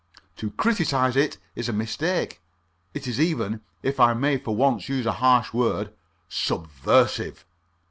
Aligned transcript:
To 0.37 0.49
criticize 0.49 1.15
it 1.15 1.37
is 1.55 1.69
a 1.69 1.73
mistake; 1.73 2.41
it 2.95 3.07
is 3.07 3.21
even, 3.21 3.61
if 3.83 3.99
I 3.99 4.15
may 4.15 4.39
for 4.39 4.55
once 4.55 4.89
use 4.89 5.05
a 5.05 5.11
harsh 5.21 5.53
word, 5.53 5.93
subversive. 6.27 7.45